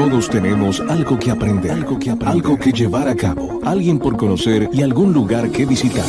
[0.00, 4.70] Todos tenemos algo que aprender, algo que, algo que llevar a cabo, alguien por conocer
[4.72, 6.06] y algún lugar que visitar.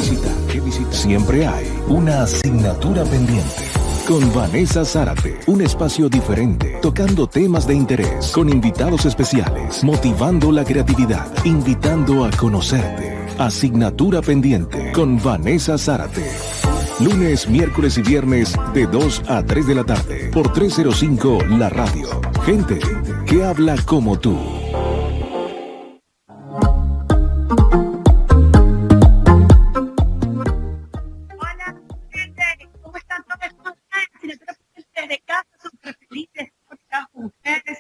[0.92, 3.64] Siempre hay una asignatura pendiente.
[4.08, 10.64] Con Vanessa Zárate, un espacio diferente, tocando temas de interés, con invitados especiales, motivando la
[10.64, 13.18] creatividad, invitando a conocerte.
[13.40, 16.32] Asignatura pendiente con Vanessa Zárate.
[17.02, 22.08] Lunes, miércoles y viernes de 2 a 3 de la tarde por 305 La Radio.
[22.46, 22.80] Gente
[23.32, 24.38] que habla como tú.
[31.38, 31.82] Hola,
[32.82, 33.78] ¿cómo están todos?
[34.94, 36.50] Desde casa, súper felices
[37.14, 37.80] con ustedes,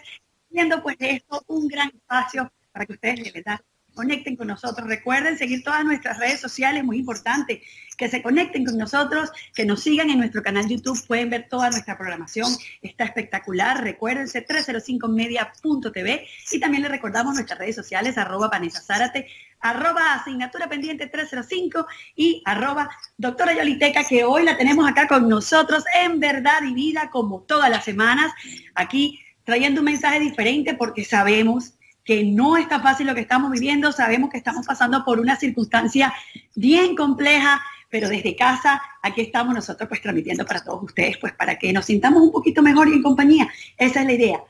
[0.50, 3.60] viendo pues esto un gran espacio para que ustedes de verdad
[3.94, 4.88] conecten con nosotros.
[4.88, 7.62] Recuerden seguir todas nuestras redes sociales, muy importante,
[8.02, 11.70] que se conecten con nosotros, que nos sigan en nuestro canal YouTube, pueden ver toda
[11.70, 12.52] nuestra programación,
[12.82, 13.84] está espectacular.
[13.84, 19.28] Recuérdense 305media.tv y también les recordamos nuestras redes sociales, arroba Vanessa Zárate,
[19.60, 21.86] arroba asignatura pendiente 305
[22.16, 27.12] y arroba doctora Yoliteca, que hoy la tenemos acá con nosotros en verdad y vida,
[27.12, 28.34] como todas las semanas,
[28.74, 33.92] aquí trayendo un mensaje diferente porque sabemos que no está fácil lo que estamos viviendo,
[33.92, 36.12] sabemos que estamos pasando por una circunstancia
[36.56, 41.60] bien compleja, pero desde casa aquí estamos nosotros pues transmitiendo para todos ustedes, pues para
[41.60, 43.48] que nos sintamos un poquito mejor y en compañía.
[43.78, 44.44] Esa es la idea.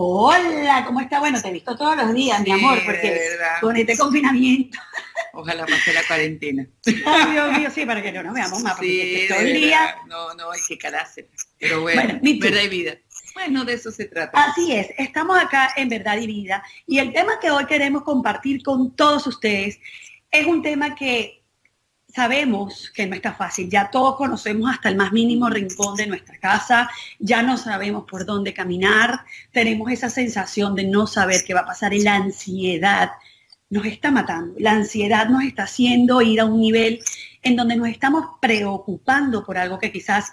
[0.00, 1.18] Hola, ¿cómo está?
[1.18, 3.18] Bueno, te he visto todos los días, mi amor, porque
[3.60, 4.78] con este confinamiento.
[5.32, 6.66] Ojalá pase la cuarentena.
[6.86, 9.96] Ay, Dios mío, sí, para que no nos veamos más, porque sí, todo el día.
[10.06, 11.28] No, no, hay que calarse.
[11.58, 12.94] Pero bueno, bueno verdad y vida.
[13.34, 14.40] Bueno, de eso se trata.
[14.40, 18.62] Así es, estamos acá en Verdad y Vida y el tema que hoy queremos compartir
[18.62, 19.78] con todos ustedes
[20.30, 21.37] es un tema que
[22.08, 26.38] sabemos que no está fácil, ya todos conocemos hasta el más mínimo rincón de nuestra
[26.38, 29.20] casa, ya no sabemos por dónde caminar,
[29.52, 33.10] tenemos esa sensación de no saber qué va a pasar y la ansiedad
[33.70, 37.00] nos está matando, la ansiedad nos está haciendo ir a un nivel
[37.42, 40.32] en donde nos estamos preocupando por algo que quizás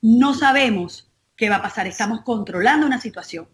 [0.00, 1.86] no sabemos qué va a pasar.
[1.86, 3.48] Estamos controlando una situación.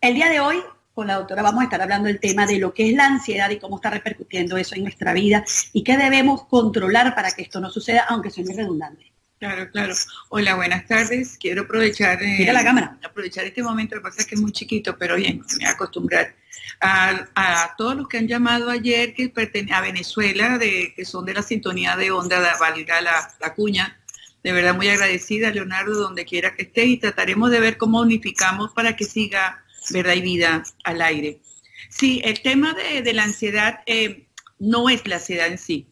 [0.00, 0.56] El día de hoy,
[0.94, 3.50] con la doctora, vamos a estar hablando del tema de lo que es la ansiedad
[3.50, 7.60] y cómo está repercutiendo eso en nuestra vida y qué debemos controlar para que esto
[7.60, 9.12] no suceda, aunque suene redundante.
[9.38, 9.92] Claro, claro.
[10.28, 11.36] Hola, buenas tardes.
[11.36, 12.22] Quiero aprovechar.
[12.22, 12.96] Eh, Mira la cámara.
[13.04, 15.64] Aprovechar este momento, lo que pasa es que es muy chiquito, pero bien, me voy
[15.64, 16.36] a acostumbrar.
[16.80, 19.32] A, a, todos los que han llamado ayer que
[19.72, 23.98] a Venezuela, de, que son de la sintonía de onda, valga la, la cuña,
[24.44, 28.70] de verdad muy agradecida, Leonardo, donde quiera que esté, y trataremos de ver cómo unificamos
[28.72, 31.40] para que siga verdad y vida al aire.
[31.88, 34.28] Sí, el tema de, la ansiedad eh,
[34.58, 35.88] no es la ansiedad en sí.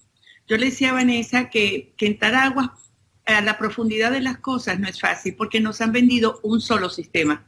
[0.49, 2.77] Yo le decía a Vanessa que, que entrar agua
[3.27, 6.91] a la profundidad de las cosas no es fácil porque nos han vendido un solo
[6.91, 7.47] sistema,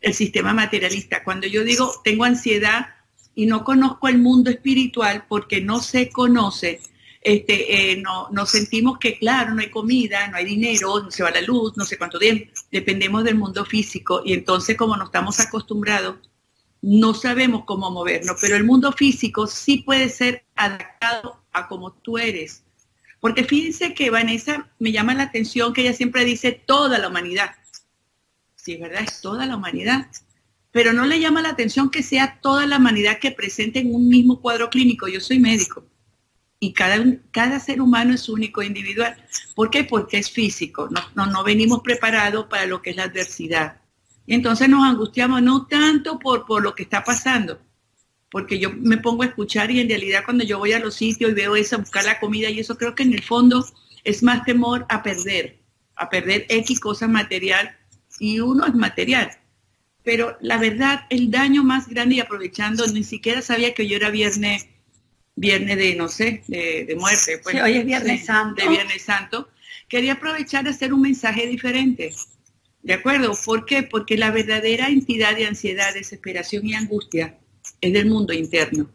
[0.00, 1.22] el sistema materialista.
[1.22, 2.88] Cuando yo digo tengo ansiedad
[3.34, 6.80] y no conozco el mundo espiritual porque no se conoce,
[7.20, 11.22] este, eh, no, nos sentimos que, claro, no hay comida, no hay dinero, no se
[11.22, 15.04] va la luz, no sé cuánto tiempo, dependemos del mundo físico y entonces como no
[15.04, 16.16] estamos acostumbrados,
[16.82, 22.18] no sabemos cómo movernos, pero el mundo físico sí puede ser adaptado a como tú
[22.18, 22.64] eres.
[23.20, 27.52] Porque fíjense que Vanessa me llama la atención que ella siempre dice toda la humanidad.
[28.56, 30.08] Sí, es verdad, es toda la humanidad.
[30.72, 34.08] Pero no le llama la atención que sea toda la humanidad que presente en un
[34.08, 35.06] mismo cuadro clínico.
[35.06, 35.84] Yo soy médico
[36.64, 39.14] y cada, cada ser humano es único e individual.
[39.54, 39.84] ¿Por qué?
[39.84, 43.82] Porque es físico, no, no, no venimos preparados para lo que es la adversidad.
[44.26, 47.60] Y entonces nos angustiamos no tanto por, por lo que está pasando,
[48.30, 51.32] porque yo me pongo a escuchar y en realidad cuando yo voy a los sitios
[51.32, 53.66] y veo eso, buscar la comida y eso, creo que en el fondo
[54.02, 55.60] es más temor a perder,
[55.96, 57.76] a perder X cosa material
[58.18, 59.30] y uno es material.
[60.02, 64.08] Pero la verdad, el daño más grande y aprovechando, ni siquiera sabía que yo era
[64.08, 64.68] viernes
[65.36, 67.38] viernes de, no sé, de, muerte.
[67.42, 68.62] Pues, hoy es Viernes Santo.
[68.62, 69.48] De Viernes Santo.
[69.88, 72.14] Quería aprovechar de hacer un mensaje diferente.
[72.82, 73.32] ¿De acuerdo?
[73.44, 73.82] ¿Por qué?
[73.82, 77.38] Porque la verdadera entidad de ansiedad, desesperación y angustia
[77.80, 78.90] es del mundo interno.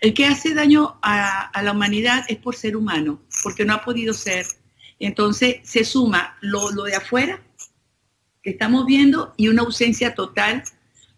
[0.00, 4.14] El que hace daño a, la humanidad es por ser humano, porque no ha podido
[4.14, 4.46] ser.
[4.98, 7.42] Entonces se suma lo, lo de afuera
[8.42, 10.64] que estamos viendo y una ausencia total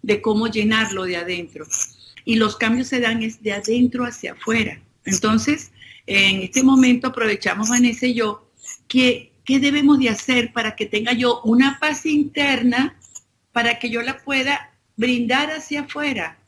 [0.03, 1.65] de cómo llenarlo de adentro
[2.25, 4.81] y los cambios se dan es de adentro hacia afuera.
[5.05, 5.73] Entonces,
[6.07, 8.51] en este momento aprovechamos, Vanessa y yo,
[8.89, 12.97] que, qué debemos de hacer para que tenga yo una paz interna,
[13.53, 16.39] para que yo la pueda brindar hacia afuera.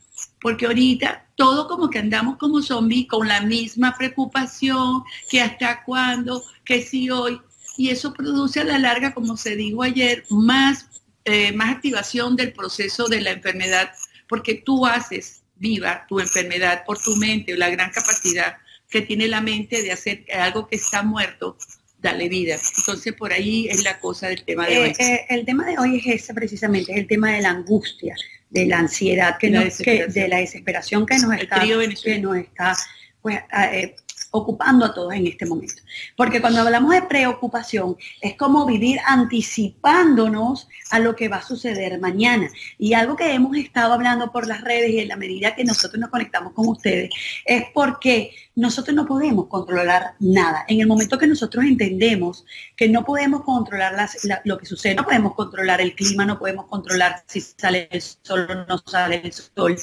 [0.41, 6.43] Porque ahorita todo como que andamos como zombies con la misma preocupación, que hasta cuándo,
[6.65, 7.39] que si hoy,
[7.77, 10.87] y eso produce a la larga, como se dijo ayer, más,
[11.25, 13.91] eh, más activación del proceso de la enfermedad
[14.27, 18.57] porque tú haces viva tu enfermedad por tu mente, la gran capacidad
[18.89, 21.57] que tiene la mente de hacer algo que está muerto,
[21.99, 22.57] dale vida.
[22.77, 24.89] Entonces por ahí es la cosa del tema de hoy.
[24.89, 28.15] Eh, eh, el tema de hoy es ese precisamente, es el tema de la angustia,
[28.49, 32.77] de la ansiedad, que, de la desesperación que nos está, que nos está
[33.21, 33.39] pues,
[33.73, 33.95] eh,
[34.37, 35.81] ocupando a todos en este momento.
[36.15, 41.99] Porque cuando hablamos de preocupación, es como vivir anticipándonos a lo que va a suceder
[41.99, 42.49] mañana.
[42.77, 45.99] Y algo que hemos estado hablando por las redes y en la medida que nosotros
[45.99, 47.09] nos conectamos con ustedes,
[47.45, 50.65] es porque nosotros no podemos controlar nada.
[50.67, 52.45] En el momento que nosotros entendemos
[52.75, 53.93] que no podemos controlar
[54.45, 58.47] lo que sucede, no podemos controlar el clima, no podemos controlar si sale el sol
[58.49, 59.77] o no sale el sol,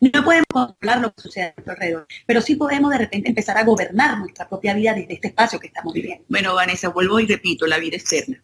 [0.00, 3.56] no podemos controlar lo que sucede a nuestro alrededor, pero sí podemos de repente empezar
[3.56, 6.24] a gobernar nuestra propia vida desde este espacio que estamos viviendo.
[6.28, 8.42] Bueno, Vanessa, vuelvo y repito, la vida externa.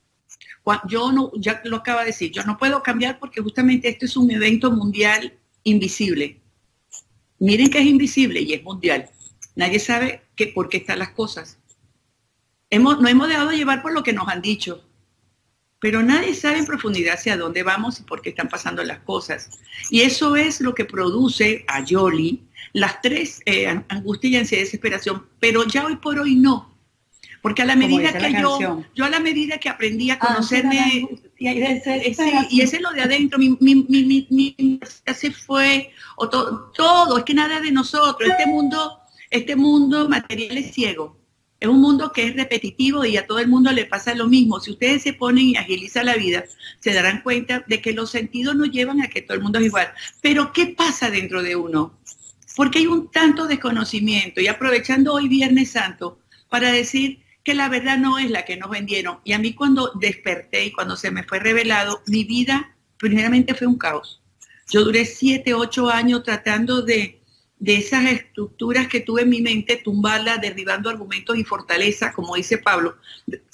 [0.89, 4.17] Yo no, ya lo acaba de decir, yo no puedo cambiar porque justamente esto es
[4.17, 5.35] un evento mundial
[5.65, 6.41] invisible.
[7.39, 9.11] Miren que es invisible y es mundial.
[9.57, 11.59] Nadie sabe que, por qué están las cosas.
[12.71, 14.85] Hemos, no hemos dejado llevar por lo que nos han dicho
[15.82, 19.50] pero nadie sabe en profundidad hacia dónde vamos y por qué están pasando las cosas.
[19.90, 24.64] Y eso es lo que produce a Yoli las tres, eh, angustia y ansiedad y
[24.67, 26.73] desesperación, pero ya hoy por hoy no.
[27.43, 31.49] Porque a la medida que yo, yo a la medida que aprendí a conocerme, y,
[32.61, 34.81] ese es lo de adentro, mi, mi, mi, mi
[35.12, 39.00] se fue, o todo, todo, es que nada de nosotros, este mundo,
[39.31, 41.22] este mundo material es ciego
[41.62, 44.59] es un mundo que es repetitivo y a todo el mundo le pasa lo mismo.
[44.59, 46.43] Si ustedes se ponen y agilizan la vida,
[46.81, 49.67] se darán cuenta de que los sentidos no llevan a que todo el mundo es
[49.67, 49.93] igual.
[50.20, 51.97] Pero ¿qué pasa dentro de uno?
[52.56, 56.19] Porque hay un tanto desconocimiento y aprovechando hoy Viernes Santo
[56.49, 59.20] para decir que la verdad no es la que nos vendieron.
[59.23, 63.69] Y a mí cuando desperté y cuando se me fue revelado, mi vida primeramente fue
[63.69, 64.20] un caos.
[64.69, 67.22] Yo duré siete, ocho años tratando de
[67.62, 72.59] de esas estructuras que tuve en mi mente, tumbarla, derribando argumentos y fortaleza, como dice
[72.59, 72.97] Pablo,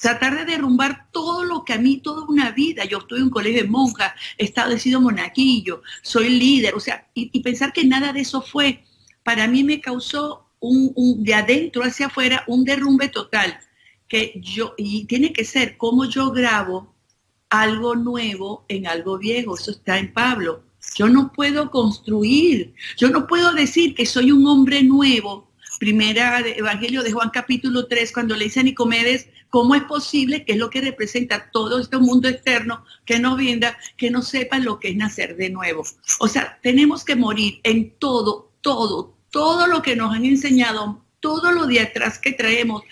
[0.00, 3.30] tratar de derrumbar todo lo que a mí toda una vida, yo estuve en un
[3.30, 7.84] colegio de monjas, he estado, he sido monaquillo, soy líder, o sea, y, pensar que
[7.84, 8.82] nada de eso fue,
[9.24, 13.60] para mí me causó un, de adentro hacia afuera un derrumbe total,
[14.08, 16.94] que yo, y tiene que ser como yo grabo
[17.50, 20.62] algo nuevo en algo viejo, eso está en Pablo
[20.94, 25.48] yo no puedo construir, yo no puedo decir que soy un hombre nuevo.
[25.78, 30.52] Primera Evangelio de Juan capítulo 3, cuando le dice a Nicomedes, ¿cómo es posible que
[30.52, 34.80] es lo que representa todo este mundo externo que nos vienda, que no sepa lo
[34.80, 35.84] que es nacer de nuevo?
[36.18, 41.52] O sea, tenemos que morir en todo, todo, todo lo que nos han enseñado, todo
[41.52, 42.82] lo de atrás que traemos.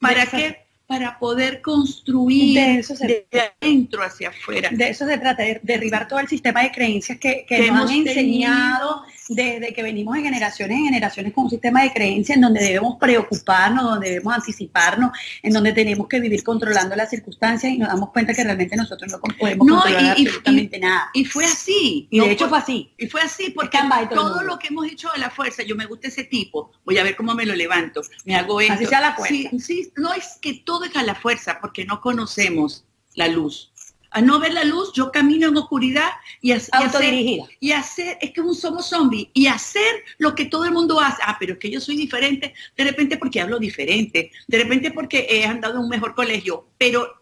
[0.00, 0.65] ¿Para qué?
[0.86, 3.26] Para poder construir de, eso de
[3.60, 4.70] adentro hacia afuera.
[4.70, 7.96] De eso se trata, de derribar todo el sistema de creencias que, que, nos han
[8.06, 12.60] enseñado desde que venimos en generaciones en generaciones con un sistema de creencias en donde
[12.60, 15.10] debemos preocuparnos, donde debemos anticiparnos,
[15.42, 19.10] en donde tenemos que vivir controlando las circunstancias y nos damos cuenta que realmente nosotros
[19.12, 21.10] no podemos controlar absolutamente nada.
[21.14, 22.08] Y fue así.
[22.10, 22.92] Y de hecho fue así.
[22.98, 23.78] Y fue así porque
[24.10, 27.04] todo, lo que hemos hecho a la fuerza, yo me gusta ese tipo, voy a
[27.04, 28.74] ver cómo me lo levanto, me hago esto.
[28.74, 29.50] Así sea la fuerza.
[29.50, 32.84] Sí, sí, no es que todo es a la fuerza porque no conocemos
[33.14, 33.72] la luz
[34.10, 36.10] a no ver la luz, yo camino en oscuridad
[36.40, 37.44] y, Autodirigida.
[37.44, 41.22] hacer, y hacer, es que somos zombies, y hacer lo que todo el mundo hace.
[41.24, 45.26] Ah, pero es que yo soy diferente, de repente porque hablo diferente, de repente porque
[45.28, 47.16] he andado en un mejor colegio, pero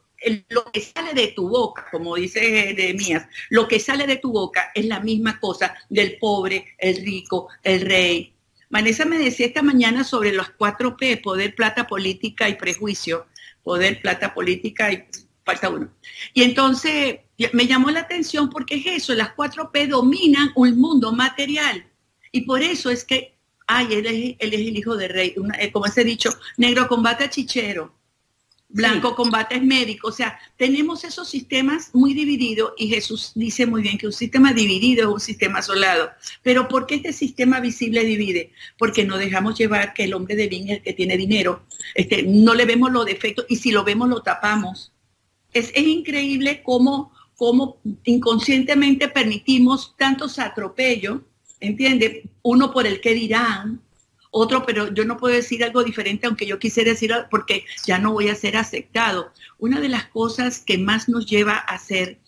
[0.48, 4.32] lo que sale de tu boca, como dice de Mías, lo que sale de tu
[4.32, 8.32] boca es la misma cosa del pobre, el rico, el rey.
[8.70, 13.26] Vanessa me decía esta mañana sobre los cuatro P, poder, plata, política y prejuicio.
[13.62, 15.04] Poder, plata, política y
[15.44, 15.88] falta uno.
[16.32, 17.20] Y entonces
[17.52, 21.86] me llamó la atención porque es eso, las 4P dominan un mundo material.
[22.32, 23.36] Y por eso es que,
[23.66, 26.88] ay, él es, él es el hijo de rey, eh, como se ha dicho, negro
[26.88, 27.94] combate a chichero,
[28.68, 30.08] blanco combate es médico.
[30.08, 34.52] O sea, tenemos esos sistemas muy divididos y Jesús dice muy bien que un sistema
[34.52, 36.10] dividido es un sistema asolado.
[36.42, 38.52] Pero ¿por qué este sistema visible divide?
[38.78, 42.54] Porque no dejamos llevar que el hombre de bien, el que tiene dinero, este, no
[42.54, 44.93] le vemos los defectos y si lo vemos lo tapamos
[45.54, 51.20] es, increíble cómo, cómo inconscientemente permitimos tantos atropellos,
[51.60, 52.28] ¿entiende?
[52.42, 53.80] Uno por el que dirán,
[54.30, 58.12] otro, pero yo no puedo decir algo diferente aunque yo quisiera decir porque ya no
[58.12, 59.32] voy a ser aceptado.
[59.58, 62.18] Una de las cosas que más nos lleva a ser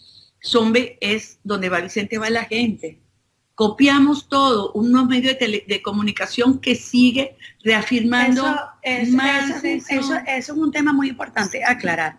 [0.40, 3.00] zombie es donde va Vicente va la gente.
[3.56, 8.44] Copiamos todo, unos medios de comunicación que sigue reafirmando
[8.80, 12.16] eso, más eso, es un tema muy importante aclarar.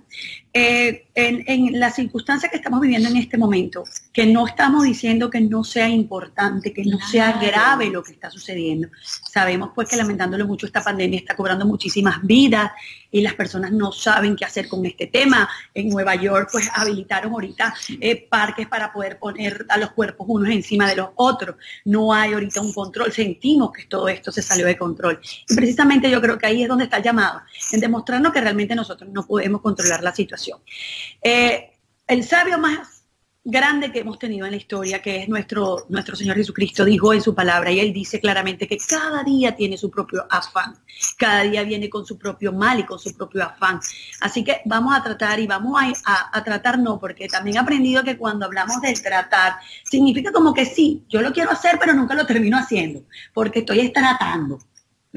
[0.53, 5.39] Eh, en, la circunstancia que estamos viviendo en este momento, que no estamos diciendo que
[5.39, 8.89] no sea importante, que no sea grave lo que está sucediendo.
[9.03, 12.71] Sabemos pues que lamentándolo mucho esta pandemia está cobrando muchísimas vidas
[13.11, 15.47] y las personas no saben qué hacer con este tema.
[15.73, 20.49] En Nueva York pues habilitaron ahorita eh, parques para poder poner a los cuerpos unos
[20.49, 21.55] encima de los otros.
[21.85, 23.11] No hay ahorita un control.
[23.11, 25.19] Sentimos que todo esto se salió de control.
[25.47, 27.41] Precisamente yo creo que ahí es donde está el llamado,
[27.71, 30.59] en demostrarnos que realmente nosotros no podemos controlar la situación.
[31.21, 31.71] Eh,
[32.07, 32.97] el sabio más
[33.49, 37.21] grande que hemos tenido en la historia, que es nuestro, nuestro Señor Jesucristo, dijo en
[37.21, 40.77] su palabra, y él dice claramente que cada día tiene su propio afán,
[41.17, 43.79] cada día viene con su propio mal y con su propio afán.
[44.19, 48.03] Así que vamos a tratar y vamos a, a, tratar no, porque también he aprendido
[48.03, 49.55] que cuando hablamos del tratar,
[49.89, 53.03] significa como que sí, yo lo quiero hacer, pero nunca lo termino haciendo,
[53.33, 54.59] porque estoy tratando.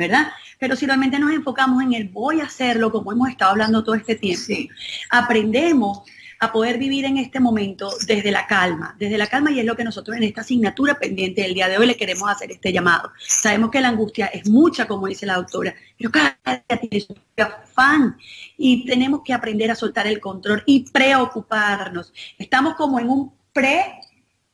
[0.00, 0.28] ¿Verdad?
[0.58, 3.94] Pero si realmente nos enfocamos en el voy a hacerlo, como hemos estado hablando todo
[3.94, 4.72] este tiempo,
[5.10, 6.02] aprendemos
[6.42, 9.76] a poder vivir en este momento desde la calma, desde la calma y es lo
[9.76, 13.12] que nosotros en esta asignatura pendiente del día de hoy le queremos hacer este llamado.
[13.18, 17.14] Sabemos que la angustia es mucha, como dice la doctora, pero cada día tiene su
[17.36, 18.16] afán
[18.56, 22.10] y tenemos que aprender a soltar el control y preocuparnos.
[22.38, 24.00] Estamos como en un pre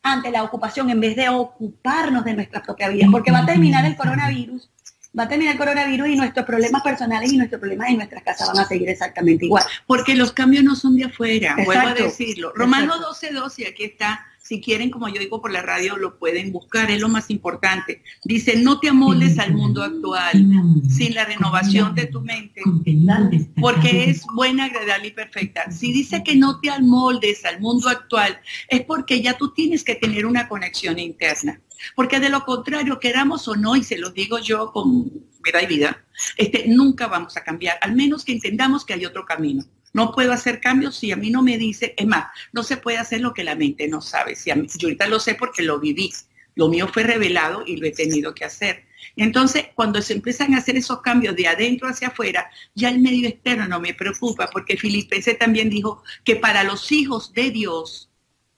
[0.03, 3.85] ante la ocupación en vez de ocuparnos de nuestra propia vida, porque va a terminar
[3.85, 4.71] el coronavirus
[5.19, 8.49] va a terminar el coronavirus y nuestros problemas personales y nuestros problemas en nuestras casas
[8.49, 9.65] van a seguir exactamente igual.
[9.87, 12.53] Porque los cambios no son de afuera, vuelvo a decirlo.
[12.55, 16.19] Romano 12, 12, y aquí está, si quieren, como yo digo por la radio, lo
[16.19, 18.03] pueden buscar, es lo más importante.
[18.25, 20.47] Dice, no te amoldes al mundo actual
[20.89, 22.63] sin la renovación de tu mente,
[23.61, 25.71] porque es buena, agradable y perfecta.
[25.71, 29.95] Si dice que no te amoldes al mundo actual, es porque ya tú tienes que
[29.95, 31.61] tener una conexión interna.
[31.95, 35.05] Porque de lo contrario, queramos o no, y se lo digo yo con
[35.43, 36.05] vida y vida,
[36.37, 39.65] este, nunca vamos a cambiar, al menos que entendamos que hay otro camino.
[39.93, 42.99] No puedo hacer cambios si a mí no me dice, es más, no se puede
[42.99, 44.37] hacer lo que la mente no sabe.
[44.37, 46.13] Si yo ahorita lo sé porque lo viví.
[46.55, 48.87] Lo mío fue revelado y lo he tenido que hacer.
[49.15, 53.29] Entonces, cuando se empiezan a hacer esos cambios de adentro hacia afuera, ya el medio
[53.29, 58.11] externo no me preocupa, porque Filipenses también dijo que para los hijos de Dios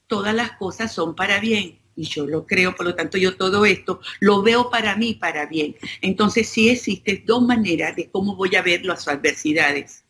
[0.06, 3.67] todas las cosas son para bien y yo lo creo, por lo tanto yo todo
[3.67, 5.76] esto lo veo para mí, para bien.
[6.00, 10.05] Entonces sí existen dos maneras de cómo voy a ver las adversidades.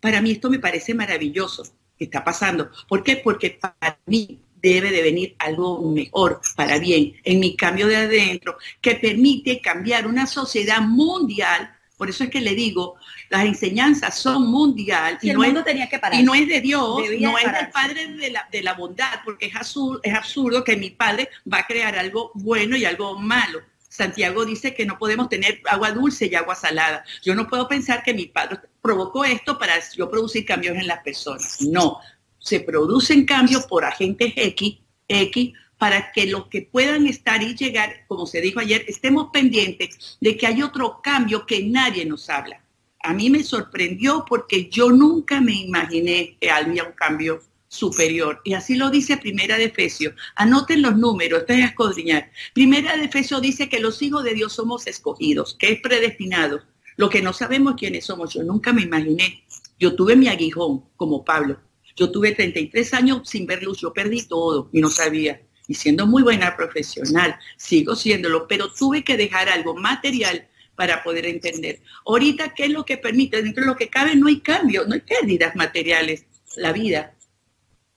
[0.00, 1.64] Para mí esto me parece maravilloso
[1.98, 2.70] que está pasando.
[2.88, 3.16] ¿Por qué?
[3.16, 8.56] Porque para mí debe de venir algo mejor, para bien, en mi cambio de adentro,
[8.80, 11.72] que permite cambiar una sociedad mundial.
[11.96, 12.96] Por eso es que le digo,
[13.30, 17.38] las enseñanzas son mundial y, no es, tenía que y no es de Dios, no
[17.38, 18.08] es del Padre
[18.50, 22.30] de la, bondad, porque es absurdo, es absurdo que mi Padre va a crear algo
[22.34, 23.60] bueno y algo malo.
[23.96, 27.02] Santiago dice que no podemos tener agua dulce y agua salada.
[27.22, 31.02] Yo no puedo pensar que mi padre provocó esto para yo producir cambios en las
[31.02, 31.62] personas.
[31.62, 31.98] No,
[32.38, 38.04] se producen cambios por agentes X, X, para que los que puedan estar y llegar,
[38.08, 42.62] como se dijo ayer, estemos pendientes de que hay otro cambio que nadie nos habla
[43.06, 48.40] a mí me sorprendió porque yo nunca me imaginé que había un cambio superior.
[48.44, 50.12] Y así lo dice Primera de Efesio.
[50.34, 52.32] Anoten los números, esto es escudriñar.
[52.52, 56.62] Primera de Efesio dice que los hijos de Dios somos escogidos, que es predestinado.
[56.96, 59.44] Lo que no sabemos quiénes somos, yo nunca me imaginé.
[59.78, 61.60] Yo tuve mi aguijón, como Pablo.
[61.94, 65.40] Yo tuve 33 años sin ver luz, yo perdí todo y no sabía.
[65.68, 70.46] Y siendo muy buena profesional, sigo siéndolo, pero tuve que dejar algo material
[70.76, 71.80] para poder entender.
[72.06, 73.42] Ahorita, ¿qué es lo que permite?
[73.42, 77.14] Dentro de lo que cabe no hay cambio, no hay pérdidas materiales, la vida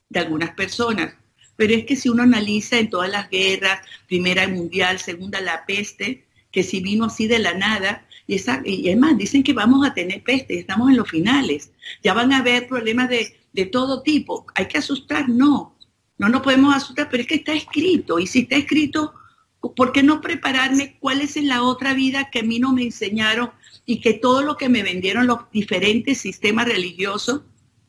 [0.09, 1.13] de algunas personas.
[1.55, 6.25] Pero es que si uno analiza en todas las guerras, primera mundial, segunda la peste,
[6.51, 10.23] que si vino así de la nada, y, y además dicen que vamos a tener
[10.23, 11.71] peste, estamos en los finales,
[12.01, 14.45] ya van a haber problemas de, de todo tipo.
[14.55, 15.27] ¿Hay que asustar?
[15.27, 15.75] No,
[16.19, 19.15] no nos podemos asustar, pero es que está escrito, y si está escrito,
[19.61, 22.83] ¿Por qué no prepararme cuál es en la otra vida que a mí no me
[22.83, 23.51] enseñaron
[23.85, 27.41] y que todo lo que me vendieron los diferentes sistemas religiosos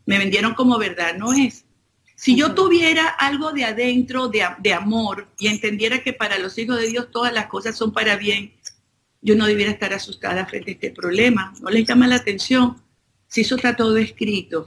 [0.04, 1.16] me vendieron como verdad?
[1.16, 1.64] No es.
[2.16, 6.78] Si yo tuviera algo de adentro de, de, amor y entendiera que para los hijos
[6.78, 8.52] de Dios todas las cosas son para bien,
[9.22, 11.54] yo no debiera estar asustada frente a este problema.
[11.62, 12.82] No les llama la atención
[13.28, 14.66] si eso está todo escrito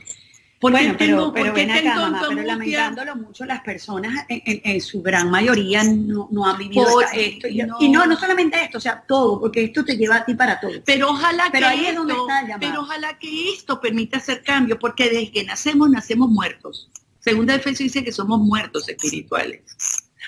[0.71, 5.83] bueno, pero, pero, ven acá, mamá, pero lamentándolo mucho, las personas en, su gran mayoría
[5.83, 7.47] no, han vivido esto.
[7.47, 8.05] Y no.
[8.05, 8.19] no.
[8.19, 10.71] solamente esto, o sea, todo, porque esto te lleva a ti para todo.
[10.85, 12.27] Pero ojalá que esto,
[12.59, 16.89] Pero ojalá que esto permita hacer cambio, porque desde que nacemos, nacemos muertos.
[17.19, 19.61] Segunda defensa dice que somos muertos espirituales.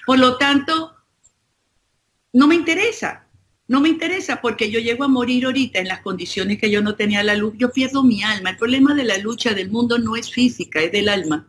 [0.06, 0.96] Por lo tanto,
[2.34, 3.25] no me interesa.
[3.67, 6.95] No me interesa porque yo llego a morir ahorita en las condiciones que yo no
[6.95, 7.55] tenía la luz.
[7.57, 8.51] Yo pierdo mi alma.
[8.51, 11.48] El problema de la lucha del mundo no es física, es del alma.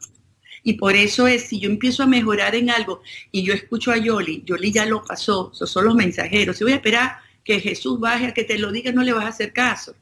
[0.62, 3.99] Y por eso es, si yo empiezo a mejorar en algo y yo escucho a
[3.99, 6.56] Yoli, Yoli ya lo pasó, esos son los mensajeros.
[6.56, 9.28] Si voy a esperar que Jesús baje que te lo diga, no le vas a
[9.28, 9.94] hacer caso.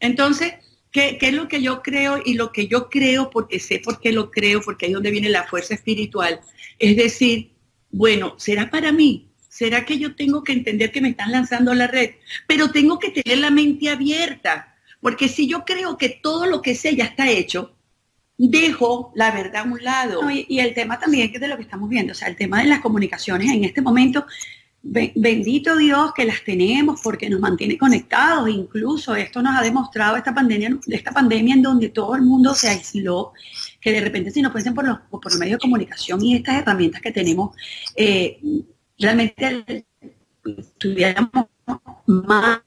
[0.00, 0.54] Entonces,
[0.92, 2.22] ¿qué, ¿qué, es lo que yo creo?
[2.24, 5.10] Y lo que yo creo, porque sé por qué lo creo, porque ahí es donde
[5.10, 6.40] viene la fuerza espiritual,
[6.78, 7.50] es decir,
[7.90, 9.27] bueno, ¿será para mí?
[9.58, 12.10] ¿Será que yo tengo que entender que me están lanzando a la red?
[12.46, 16.76] Pero tengo que tener la mente abierta, porque si yo creo que todo lo que
[16.76, 17.74] sé ya está hecho,
[18.36, 20.30] dejo la verdad a un lado.
[20.30, 22.78] Y, el tema también de lo que estamos viendo, o sea, el tema de las
[22.78, 24.26] comunicaciones en este momento,
[24.80, 28.48] bendito Dios que las tenemos porque nos mantiene conectados.
[28.48, 32.68] Incluso esto nos ha demostrado esta pandemia, esta pandemia en donde todo el mundo se
[32.68, 33.32] aisló,
[33.80, 36.62] que de repente si nos fuesen por los, por los medios de comunicación y estas
[36.62, 37.56] herramientas que tenemos,
[37.96, 38.38] eh,
[38.98, 39.86] realmente
[40.44, 41.46] estuviéramos
[42.06, 42.60] más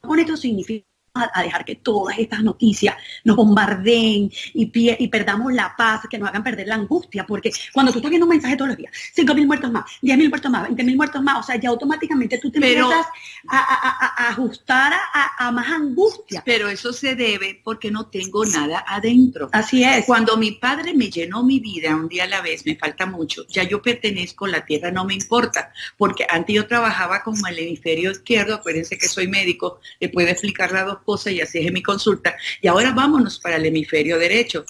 [0.00, 5.74] con esto significa a, dejar que todas estas noticias nos bombardeen y, y, perdamos la
[5.76, 8.70] paz, que nos hagan perder la angustia, porque cuando tú estás viendo un mensaje todos
[8.70, 11.42] los días, 5 mil muertos más, 10 mil muertos más, 20 mil muertos más, o
[11.44, 13.06] sea, ya automáticamente tú te pero, empiezas
[13.46, 14.92] a, a, a ajustar
[15.38, 16.42] a, más angustia.
[16.44, 19.50] Pero eso se debe porque no tengo nada adentro.
[19.52, 20.04] Así es.
[20.06, 23.46] Cuando mi padre me llenó mi vida un día a la vez, me falta mucho,
[23.48, 27.58] ya yo pertenezco a la tierra, no me importa, porque antes yo trabajaba como el
[27.58, 31.72] hemisferio izquierdo, acuérdense que soy médico, le puedo explicar las dos cosas y así es
[31.72, 32.36] mi consulta.
[32.60, 34.64] Y ahora vámonos para el hemisferio derecho.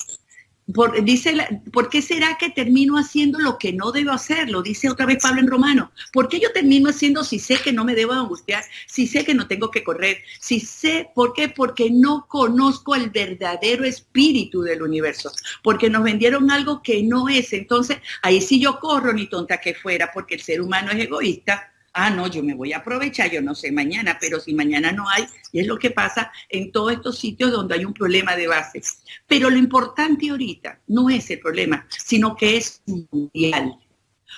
[0.73, 1.37] Por, dice
[1.73, 4.49] ¿Por qué será que termino haciendo lo que no debo hacer?
[4.49, 5.93] Lo dice otra vez Pablo en Romano.
[6.11, 8.65] ¿Por qué yo termino haciendo si sé que no me debo angustiar?
[8.87, 10.23] Si sé que no tengo que correr.
[10.41, 11.51] Si sé, ¿por qué?
[11.51, 15.31] Porque no conozco el verdadero espíritu del universo.
[15.63, 17.53] Porque nos vendieron algo que no es.
[17.53, 21.74] Entonces, ahí sí yo corro, ni tonta que fuera, porque el ser humano es egoísta
[21.95, 25.09] ah, no, yo me voy a aprovechar, yo no sé mañana, pero si mañana no
[25.09, 28.49] hay, y es lo que pasa en todos estos sitios donde hay un problema de
[28.49, 28.83] base.
[29.27, 33.79] Pero lo importante ahorita no es el problema, sino que es mundial.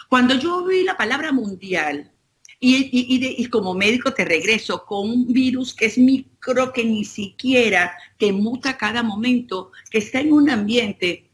[0.09, 2.13] Cuando yo vi la palabra mundial,
[2.59, 7.97] y, y, como médico te regreso con un virus que es micro, que ni siquiera,
[8.19, 11.31] que muta cada momento, que está en un ambiente,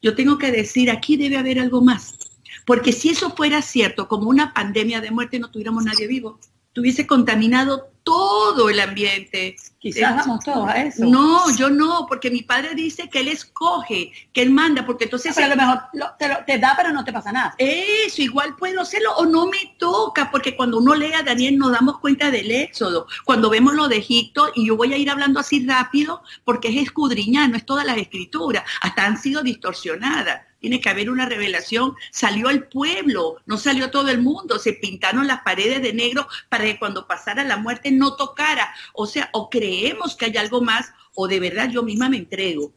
[0.00, 2.18] yo tengo que decir, aquí debe haber algo más.
[2.66, 6.38] Porque si eso fuera cierto, como una pandemia de muerte, no tuviéramos nadie vivo.
[6.72, 9.56] Tuviese contaminado todo el ambiente.
[9.78, 11.04] Quizás vamos todos a eso.
[11.04, 15.34] No, yo no, porque mi padre dice que él escoge, que él manda, porque entonces...
[15.34, 17.54] Pero a lo mejor lo, te, lo, te, da, pero no te pasa nada.
[17.58, 21.72] Eso, igual puedo hacerlo o no me toca, porque cuando uno lee a Daniel nos
[21.72, 23.06] damos cuenta del éxodo.
[23.24, 26.76] Cuando vemos lo de Egipto, y yo voy a ir hablando así rápido, porque es
[26.76, 31.96] escudriñar, no es todas las escrituras, hasta han sido distorsionadas tiene que haber una revelación.
[32.12, 36.64] Salió el pueblo, no salió todo el mundo, se pintaron las paredes de negro para
[36.64, 38.72] que cuando pasara la muerte no tocara.
[38.94, 42.72] O sea, o creemos que hay algo más o de verdad yo misma me entrego.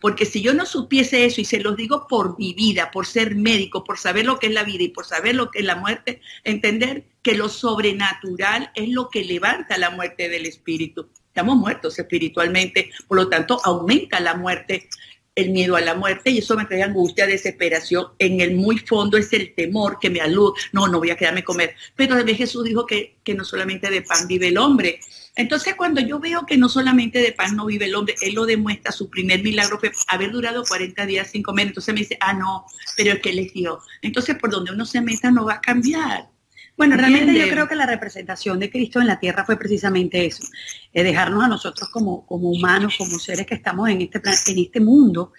[0.00, 3.34] Porque si yo no supiese eso, y se los digo por mi vida, por ser
[3.34, 5.76] médico, por saber lo que es la vida y por saber lo que es la
[5.76, 11.10] muerte, entender que lo sobrenatural es lo que levanta la muerte del espíritu.
[11.28, 14.88] Estamos muertos espiritualmente, por lo tanto aumenta la muerte
[15.36, 18.06] el miedo a la muerte y eso me trae angustia, desesperación.
[18.18, 21.44] En el muy fondo es el temor que me alude, no, no voy a quedarme
[21.44, 21.76] comer.
[21.94, 24.98] Pero también Jesús dijo que, que no solamente de pan vive el hombre.
[25.36, 28.46] Entonces cuando yo veo que no solamente de pan no vive el hombre, Él lo
[28.46, 31.68] demuestra, su primer milagro fue haber durado 40 días sin comer.
[31.68, 32.64] Entonces me dice, ah, no,
[32.96, 33.78] pero es que Él dio.
[34.00, 36.30] Entonces por donde uno se meta no va a cambiar.
[36.76, 40.44] Bueno, realmente yo creo que la representación de Cristo en la tierra fue precisamente eso,
[40.92, 44.80] eh, dejarnos a nosotros como, como humanos, como seres que estamos en este, en este
[44.80, 45.32] mundo,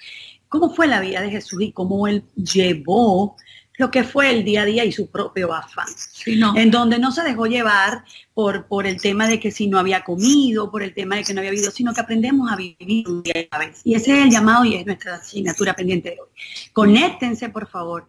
[0.49, 3.35] cómo fue la vida de Jesús y cómo Él llevó
[3.77, 6.57] lo que fue el día a día y su propio afán, sí, no.
[6.57, 10.03] en donde no se dejó llevar por, por el tema de que si no había
[10.03, 13.21] comido, por el tema de que no había vivido, sino que aprendemos a vivir un
[13.21, 13.81] día a la vez.
[13.83, 16.29] Y ese es el llamado y es nuestra asignatura pendiente de hoy.
[16.73, 18.07] Conéctense, por favor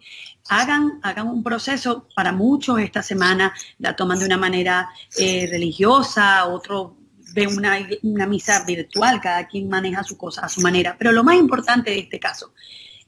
[0.49, 6.47] hagan, hagan un proceso, para muchos esta semana la toman de una manera eh, religiosa,
[6.47, 6.97] otro
[7.35, 10.97] ve una, una misa virtual, cada quien maneja su cosa a su manera.
[10.99, 12.53] Pero lo más importante de este caso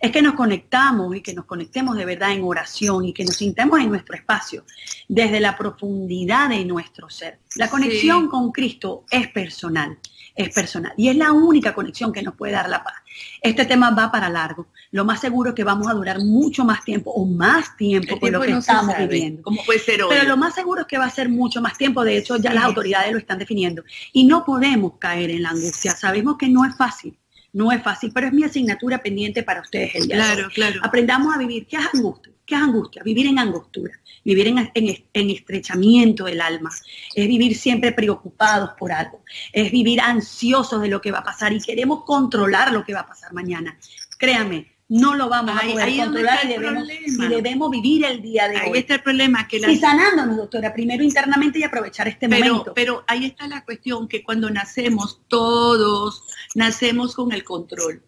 [0.00, 3.36] es que nos conectamos y que nos conectemos de verdad en oración y que nos
[3.36, 4.64] sintamos en nuestro espacio,
[5.08, 7.40] desde la profundidad de nuestro ser.
[7.56, 8.28] La conexión sí.
[8.28, 9.98] con Cristo es personal,
[10.42, 12.94] es personal y es la única conexión que nos puede dar la paz.
[13.40, 14.68] Este tema va para largo.
[14.90, 18.32] Lo más seguro es que vamos a durar mucho más tiempo o más tiempo con
[18.32, 19.42] lo que no estamos viviendo.
[19.42, 20.08] ¿Cómo puede ser hoy?
[20.10, 22.04] Pero lo más seguro es que va a ser mucho más tiempo.
[22.04, 22.56] De hecho, ya sí.
[22.56, 23.82] las autoridades lo están definiendo.
[24.12, 25.92] Y no podemos caer en la angustia.
[25.92, 27.16] Sabemos que no es fácil
[27.52, 30.80] No es fácil, pero es mi asignatura pendiente para ustedes el día Claro, de claro.
[30.82, 31.66] Aprendamos a vivir.
[31.66, 32.32] ¿Qué es angustia?
[32.46, 33.02] ¿Qué es angustia?
[33.04, 33.92] Vivir en angostura,
[34.24, 36.70] vivir en, en- en estrechamiento del alma,
[37.14, 41.52] es vivir siempre preocupados por algo, es vivir ansiosos de lo que va a pasar
[41.52, 43.76] y queremos controlar lo que va a pasar mañana.
[44.18, 48.48] Créame, no lo vamos Ahí- a poder controlar y debemos, y debemos vivir el día
[48.48, 48.78] de Ahí hoy.
[48.78, 52.74] está el problema, que la Y sanándonos, doctora, primero internamente y aprovechar este pero, momento.
[52.74, 56.24] pero ahí está la cuestión, que cuando nacemos, todos
[56.54, 58.02] nacemos con el control.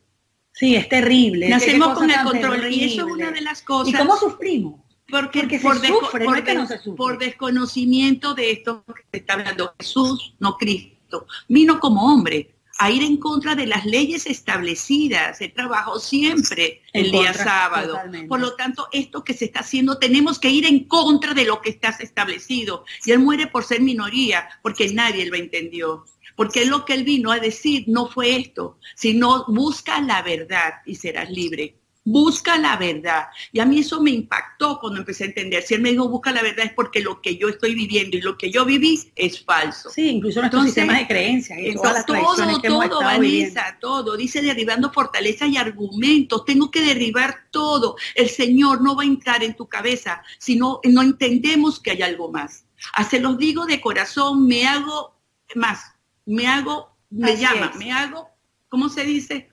[0.54, 1.48] sí, es terrible.
[1.48, 2.70] Nacemos con el control.
[2.72, 3.98] Y eso es una de las ¿Y cosas.
[4.00, 4.80] cómo sufrimos?
[5.10, 6.96] Porque, Porque se por, desco- sufre, por no es que no des- se sufre.
[6.96, 9.74] por desconocimiento de esto que se está hablando.
[9.78, 12.51] Jesús, no Cristo, vino como hombre
[12.82, 15.40] a ir en contra de las leyes establecidas.
[15.40, 17.88] Él trabajó siempre En el día contra, sábado.
[17.88, 18.28] totalmente.
[18.28, 21.60] Por lo tanto, esto que se está haciendo, tenemos que ir en contra de lo
[21.60, 22.84] que está establecido.
[23.04, 26.04] Y él muere por ser minoría, porque nadie lo entendió.
[26.34, 30.96] Porque lo que él vino a decir no fue esto, sino busca la verdad y
[30.96, 31.76] serás libre.
[32.04, 33.26] Busca la verdad.
[33.52, 35.62] Y a mí eso me impactó cuando empecé a entender.
[35.62, 38.20] Si él me dijo busca la verdad es porque lo que yo estoy viviendo y
[38.20, 39.88] lo que yo viví es falso.
[39.88, 43.20] Sí, incluso nuestros Entonces, sistemas de creencias y todas las Entonces, tradiciones todo, que todo,
[43.20, 43.54] viviendo.
[43.54, 44.16] Vanessa, todo.
[44.16, 46.44] Dice derribando fortalezas y argumentos.
[46.44, 47.96] Tengo que derribar todo.
[48.16, 52.02] El Señor no va a entrar en tu cabeza si no, no entendemos que hay
[52.02, 52.64] algo más.
[52.94, 55.14] Ah, Se los digo de corazón, me hago
[55.54, 55.94] más,
[56.26, 57.76] me hago, me Así llama, es.
[57.76, 58.28] me hago,
[58.68, 59.51] ¿cómo se dice?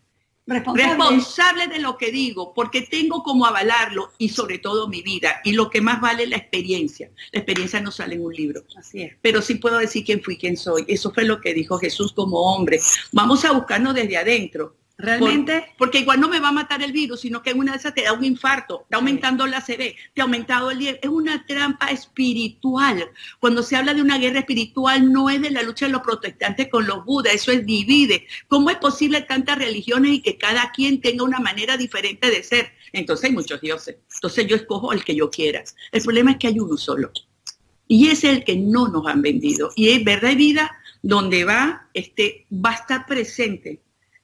[0.50, 0.90] Responsable.
[0.90, 5.42] responsable de lo que digo, porque tengo como avalarlo y sobre todo mi vida.
[5.44, 7.12] Y lo que más vale es la experiencia.
[7.32, 9.14] La experiencia no sale en un libro Así es.
[9.22, 10.86] pero sí puedo decir quién fui, quién soy.
[10.88, 12.80] Eso fue lo que dijo Jesús como hombre.
[13.12, 14.76] Vamos a buscarnos desde adentro.
[15.02, 17.72] Realmente, Por- porque igual no me va a matar el virus, sino que en una
[17.72, 21.00] de esas te da un infarto, está aumentando la CB, te ha aumentado el día.
[21.02, 23.10] Es una trampa espiritual.
[23.40, 26.68] Cuando se habla de una guerra espiritual, no es de la lucha de los protestantes
[26.68, 28.28] con los budas, eso es divide.
[28.50, 32.74] ¿Cómo es posible tantas religiones y que cada quien tenga una manera diferente de ser?
[32.92, 33.96] Entonces hay muchos dioses.
[34.16, 35.64] Entonces yo escojo el que yo quiera.
[35.94, 37.14] El problema es que hay uno solo.
[37.88, 39.72] Y es el que no nos han vendido.
[39.78, 43.80] Y es verdad y vida donde va, este, va a estar presente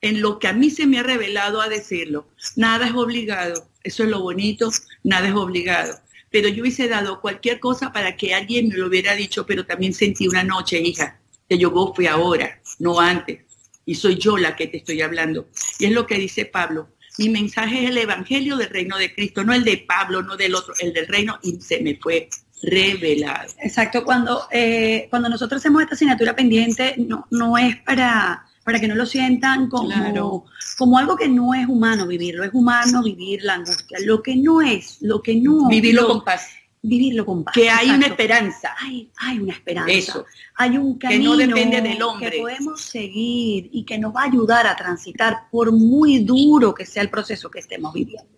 [0.08, 2.28] en lo que a mí se me ha revelado a decirlo.
[2.56, 3.68] Nada es obligado.
[3.84, 4.72] Eso es lo bonito,
[5.04, 6.00] nada es obligado.
[6.30, 9.94] Pero yo hubiese dado cualquier cosa para que alguien me lo hubiera dicho, pero también
[9.94, 13.42] sentí una noche, hija, que yo fui ahora, no antes.
[13.86, 15.48] Y soy yo la que te estoy hablando.
[15.80, 16.90] Y es lo que dice Pablo.
[17.18, 20.54] Mi mensaje es el evangelio del reino de Cristo, no el de Pablo, no del
[20.54, 22.30] otro, el del reino, y se me fue
[22.62, 23.54] revelado.
[23.62, 28.88] exacto, cuando, eh, cuando nosotros hacemos esta asignatura pendiente, no, no es para, para que
[28.88, 30.44] no lo sientan como, Claro.
[30.78, 33.98] como algo que no es humano vivirlo, es humano vivir la angustia.
[34.04, 35.68] Lo que no es, lo que no...
[35.70, 36.48] Vivirlo lo- con paz.
[36.82, 37.54] vivirlo con paz.
[37.54, 38.76] Que hay una esperanza.
[38.80, 39.92] Hay, hay una esperanza.
[39.92, 40.26] Eso.
[40.56, 42.30] Hay un Que camino no depende del hombre.
[42.32, 46.86] que podemos seguir y que nos va a ayudar a transitar por muy duro que
[46.86, 48.30] sea el proceso que estemos viviendo.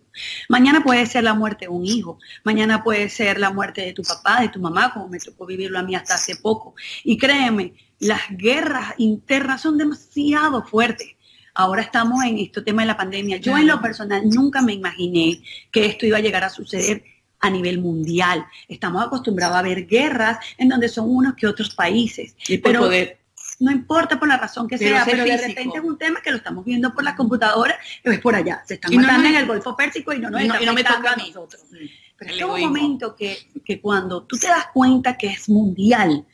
[0.48, 4.02] Mañana puede ser la muerte de un hijo, mañana puede ser la muerte de tu
[4.02, 6.74] papá, de tu mamá, como me tocó vivirlo a mí hasta hace poco.
[7.04, 11.08] Y créeme, las guerras internas son demasiado fuertes.
[11.54, 13.38] Ahora estamos en este tema de la pandemia.
[13.38, 17.02] Yo en lo personal nunca me imaginé que esto iba a llegar a suceder
[17.40, 18.46] a nivel mundial.
[18.68, 22.36] Estamos acostumbrados a ver guerras en donde son unos que otros países.
[22.46, 23.18] Y por Pero poder.
[23.60, 26.30] No importa por la razón que Pero sea, pero de repente es un tema que
[26.30, 28.62] lo estamos viendo por la computadora es por allá.
[28.66, 30.66] Se están Y matando en el Golfo Pérsico y no nos y no- está y
[30.66, 31.24] no me toca a a mí.
[31.28, 31.62] nosotros.
[31.70, 35.48] Pero El este es un momento que, que cuando tú te das cuenta que es
[35.48, 36.24] mundial,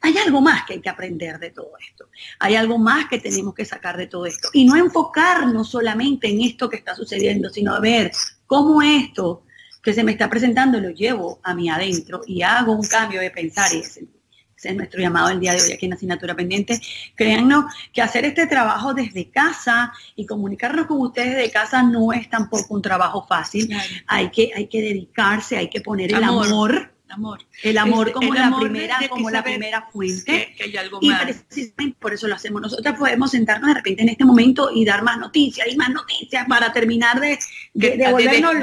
[0.00, 2.08] hay algo más que hay que aprender de todo esto.
[2.38, 4.48] Hay algo más que tenemos que sacar de todo esto.
[4.52, 8.10] Y no enfocarnos solamente en esto que está sucediendo, sino a ver
[8.46, 9.44] cómo esto
[9.82, 13.30] que se me está presentando lo llevo a mi adentro y hago un cambio de
[13.30, 14.13] pensar y de sentir.
[14.64, 16.80] Ese es nuestro llamado el día de hoy aquí en Asignatura Pendiente.
[17.14, 22.30] Créannos que hacer este trabajo desde casa y comunicarnos con ustedes de casa no es
[22.30, 23.68] tampoco un trabajo fácil.
[24.06, 26.46] Hay que, hay que dedicarse, hay que poner el Amor.
[26.46, 27.40] amor, Amor.
[27.62, 30.24] el amor El- como el la amor primera, como la primera fuente.
[30.24, 31.22] Que, que hay algo Y más.
[31.22, 32.60] precisamente por eso lo hacemos.
[32.62, 36.46] Nosotros podemos sentarnos de repente en este momento y dar más noticias y más noticias
[36.48, 37.38] para terminar de,
[37.74, 38.54] de, volvernos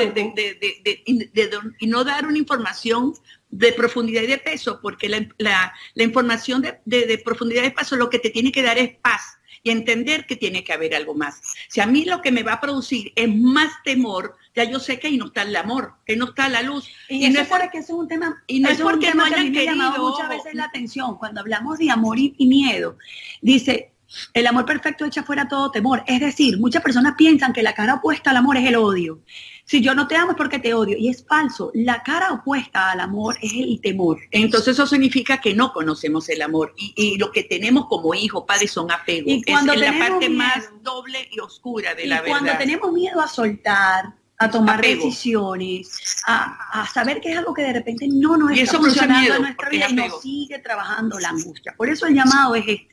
[1.80, 3.14] y no dar una información
[3.50, 7.66] de profundidad y de peso, porque la, la- la información de, de- de profundidad y
[7.66, 9.22] de peso lo que te tiene que dar es paz
[9.64, 11.42] y entender que tiene que haber algo más.
[11.70, 15.00] Si a mí lo que me va a producir es más temor, ya yo sé
[15.00, 16.90] que ahí no está el amor, que no está la luz.
[17.10, 18.84] Y, Y no eso es por- porque eso es un tema, y no es eso
[18.84, 21.18] porque no hayan querido, muchas veces la atención.
[21.18, 22.98] Cuando hablamos de amor y, y miedo,
[23.42, 23.88] dice,
[24.34, 26.04] El amor perfecto echa fuera todo temor.
[26.06, 29.22] Es decir, muchas personas piensan que la cara opuesta al amor es el odio.
[29.66, 30.98] Si yo no te amo es porque te odio.
[30.98, 31.72] Y es falso.
[31.74, 34.20] La cara opuesta al amor es el temor.
[34.32, 36.74] Entonces eso significa que no conocemos el amor.
[36.78, 39.32] Y, lo que tenemos como hijo, padres, son apegos.
[39.32, 42.40] Y cuando es la parte más doble y oscura de la verdad.
[42.40, 45.88] Cuando tenemos miedo a soltar, a tomar decisiones,
[46.26, 49.88] a, saber que es algo que de repente no nos está funcionando en nuestra vida
[49.90, 51.76] y nos sigue trabajando la angustia.
[51.78, 52.90] Por eso el llamado es este.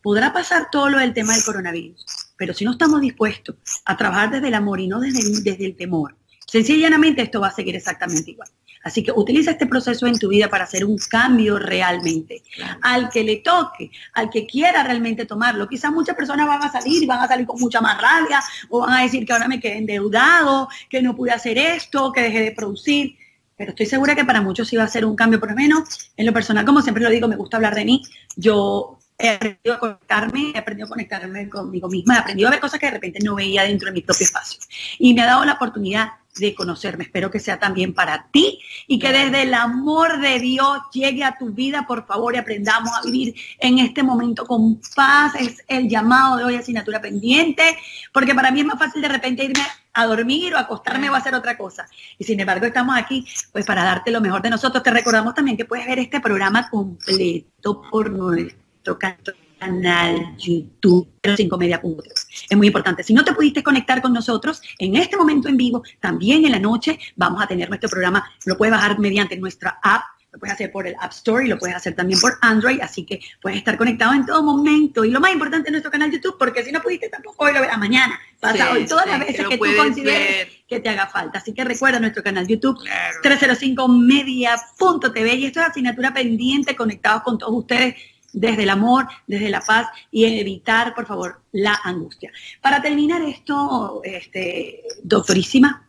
[0.00, 2.04] Podrá pasar todo lo del tema del coronavirus,
[2.42, 5.76] pero si no estamos dispuestos a trabajar desde el amor y no desde, desde el
[5.76, 8.48] temor, sencillamente esto va a seguir exactamente igual.
[8.82, 12.42] Así que utiliza este proceso en tu vida para hacer un cambio realmente.
[12.80, 15.68] Al que le toque, al que quiera realmente tomarlo.
[15.68, 18.94] Quizás muchas personas van a salir van a salir con mucha más rabia o van
[18.94, 22.50] a decir que ahora me quedé endeudado, que no pude hacer esto, que dejé de
[22.50, 23.18] producir.
[23.56, 26.10] Pero estoy segura que para muchos sí va a ser un cambio, por lo menos
[26.16, 28.02] en lo personal, como siempre lo digo, me gusta hablar de mí.
[28.34, 32.60] Yo he aprendido a conectarme, he aprendido a conectarme conmigo misma, he aprendido a ver
[32.60, 34.58] cosas que de repente no veía dentro de mi propio espacio.
[34.98, 37.04] Y me ha dado la oportunidad de conocerme.
[37.04, 41.36] Espero que sea también para ti y que desde el amor de Dios llegue a
[41.36, 45.34] tu vida, por favor, y aprendamos a vivir en este momento con paz.
[45.38, 47.76] Es el llamado de hoy, asignatura pendiente,
[48.12, 49.62] porque para mí es más fácil de repente irme
[49.94, 51.86] a dormir o acostarme o hacer otra cosa.
[52.18, 54.82] Y sin embargo, estamos aquí pues para darte lo mejor de nosotros.
[54.82, 58.61] Te recordamos también que puedes ver este programa completo por nuestro
[58.98, 61.58] canto canal YouTube 5
[62.50, 63.04] Es muy importante.
[63.04, 66.58] Si no te pudiste conectar con nosotros en este momento en vivo, también en la
[66.58, 68.28] noche vamos a tener nuestro programa.
[68.44, 70.02] Lo puedes bajar mediante nuestra app.
[70.32, 73.04] Lo puedes hacer por el App Store y lo puedes hacer también por Android, así
[73.04, 75.04] que puedes estar conectado en todo momento.
[75.04, 77.60] Y lo más importante es nuestro canal YouTube, porque si no pudiste tampoco hoy lo
[77.60, 81.38] verás mañana, pasado y todas las veces que, tú consideres que te haga falta.
[81.38, 82.78] Así que recuerda nuestro canal YouTube,
[83.22, 87.96] 305media.tv y esto es asignatura pendiente, conectados con todos ustedes
[88.32, 92.32] desde el amor, desde la paz y evitar, por favor, la angustia.
[92.60, 95.86] Para terminar esto, este, doctorísima,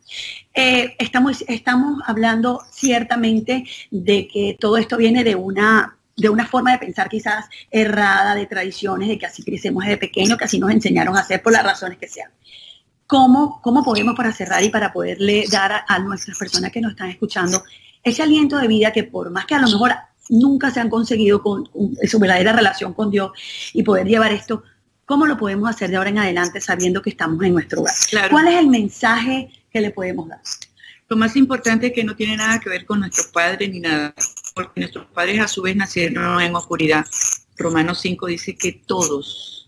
[0.54, 6.72] eh, estamos, estamos hablando ciertamente de que todo esto viene de una de una forma
[6.74, 10.70] de pensar quizás errada, de tradiciones, de que así crecemos desde pequeño, que así nos
[10.70, 12.30] enseñaron a hacer por las razones que sean.
[13.08, 16.92] ¿Cómo, cómo podemos para cerrar y para poderle dar a, a nuestras personas que nos
[16.92, 17.64] están escuchando
[18.04, 19.92] ese aliento de vida que por más que a lo mejor
[20.30, 21.70] nunca se han conseguido con,
[22.08, 23.32] su verdadera relación con Dios
[23.74, 24.64] y poder llevar esto,
[25.06, 27.94] ¿cómo lo podemos hacer de ahora en adelante sabiendo que estamos en nuestro hogar?
[28.30, 30.42] ¿Cuál es el mensaje que le podemos dar?
[31.10, 34.16] Lo más importante es que no tiene nada que ver con nuestros padres ni nada,
[34.56, 37.06] porque nuestros padres a su vez nacieron en oscuridad.
[37.58, 39.63] Romanos 5 dice que todos,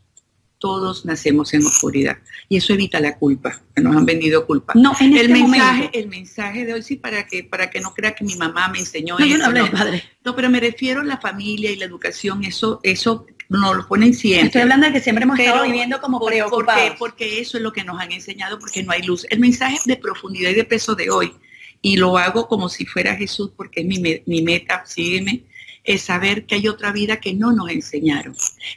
[0.66, 2.18] todos nacemos en oscuridad
[2.50, 4.74] y eso evita la culpa, que nos han vendido culpa.
[4.76, 7.94] No, en el este mensaje, el mensaje de hoy sí para que para que no
[7.94, 10.02] crea que mi mamá me enseñó no, Yo no, padre.
[10.24, 14.16] no, pero me refiero a la familia y la educación, eso eso nos lo ponen
[14.16, 14.48] siempre.
[14.48, 16.96] Estoy hablando de que siempre hemos estado viviendo como por, preocupados.
[16.98, 19.28] Porque eso es lo que nos han enseñado, porque no hay luz.
[19.30, 21.32] El mensaje de profundidad y de peso de hoy,
[21.80, 25.44] y lo hago como si fuera Jesús, porque es mi, mi meta, sígueme,
[25.86, 28.36] es saber que hay otra vida que no nos enseñaron,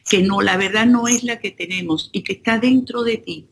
[0.09, 3.47] que no, la verdad no es la que tenemos y que está dentro de ti.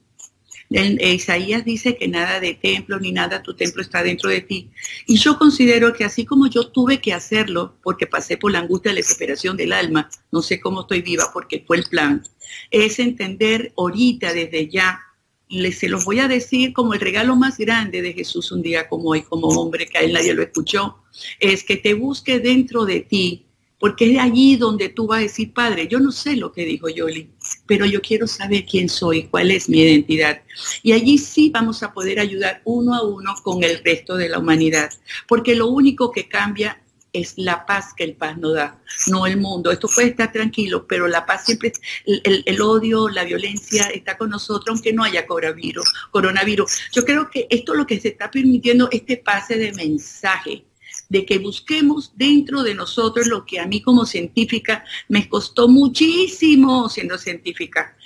[0.70, 4.70] En, Isaías dice que nada de templo ni nada, tu templo está dentro de ti.
[5.06, 8.90] Y yo considero que así como yo tuve que hacerlo, porque pasé por la angustia
[8.90, 12.22] de la desesperación del alma, no sé cómo estoy viva porque fue el plan,
[12.70, 15.00] es entender ahorita, desde ya,
[15.48, 18.88] les se los voy a decir como el regalo más grande de Jesús un día
[18.88, 20.98] como hoy, como hombre, que a él nadie lo escuchó,
[21.38, 23.45] es que te busque dentro de ti
[23.78, 26.88] porque es allí donde tú vas a decir, Padre, yo no sé lo que dijo
[26.88, 27.30] Yoli,
[27.66, 30.42] pero yo quiero saber quién soy, cuál es mi identidad.
[30.82, 34.38] Y allí sí vamos a poder ayudar uno a uno con el resto de la
[34.38, 34.90] humanidad,
[35.28, 36.80] porque lo único que cambia
[37.12, 39.70] es la paz que el paz nos da, no el mundo.
[39.70, 41.72] Esto puede estar tranquilo, pero la paz siempre,
[42.04, 45.92] el, el odio, la violencia está con nosotros, aunque no haya coronavirus.
[46.10, 46.90] coronavirus.
[46.92, 50.65] Yo creo que esto es lo que se está permitiendo, este pase de mensaje
[51.08, 56.88] de que busquemos dentro de nosotros lo que a mí como científica me costó muchísimo
[56.88, 57.96] siendo científica.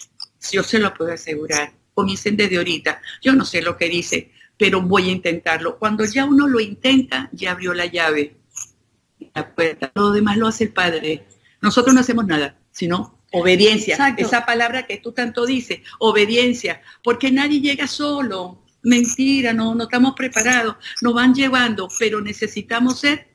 [0.52, 1.72] Yo se lo puedo asegurar.
[1.94, 3.00] Comiencen desde ahorita.
[3.22, 5.78] Yo no sé lo que dice, pero voy a intentarlo.
[5.78, 8.36] Cuando ya uno lo intenta, ya abrió la llave,
[9.34, 9.92] la puerta.
[9.94, 11.26] Lo demás lo hace el Padre.
[11.60, 14.14] Nosotros no hacemos nada, sino obediencia.
[14.16, 16.82] Esa palabra que tú tanto dices, obediencia.
[17.02, 23.28] Porque nadie llega solo mentira, no, no estamos preparados, nos van llevando, pero necesitamos ser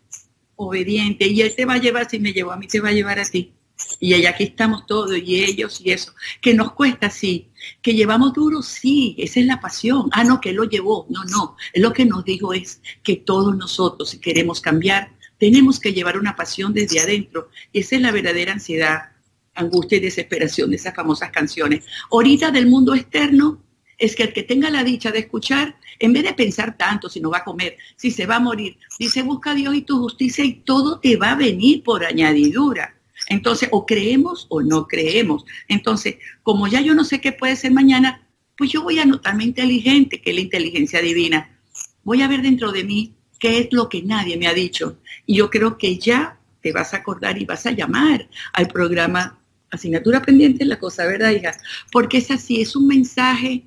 [0.56, 2.94] obedientes y Él te va a llevar, si me llevó a mí, te va a
[2.94, 3.54] llevar a ti.
[4.00, 6.14] Y aquí estamos todos, y ellos y eso.
[6.42, 7.50] Que nos cuesta, sí.
[7.82, 9.16] Que llevamos duro, sí.
[9.18, 10.10] Esa es la pasión.
[10.14, 11.06] Ah, no, que Él lo llevó.
[11.10, 11.58] No, no.
[11.74, 16.38] Lo que nos dijo es que todos nosotros, si queremos cambiar, tenemos que llevar una
[16.38, 17.50] pasión desde adentro.
[17.74, 19.12] Y esa es la verdadera ansiedad
[19.56, 21.86] angustia y desesperación de esas famosas canciones.
[22.12, 23.62] Ahorita del mundo externo
[23.98, 27.20] es que el que tenga la dicha de escuchar, en vez de pensar tanto si
[27.20, 30.00] no va a comer, si se va a morir, dice busca a Dios y tu
[30.00, 32.96] justicia y todo te va a venir por añadidura.
[33.30, 35.46] Entonces, o creemos o no creemos.
[35.68, 38.28] Entonces, como ya yo no sé qué puede ser mañana,
[38.58, 41.58] pues yo voy a notarme inteligente, que es la inteligencia divina.
[42.04, 44.98] Voy a ver dentro de mí qué es lo que nadie me ha dicho.
[45.26, 49.40] Y yo creo que ya te vas a acordar y vas a llamar al programa
[49.72, 51.52] Asignatura Pendiente, la cosa, ¿verdad, hija?
[51.92, 53.64] Porque es así, es un mensaje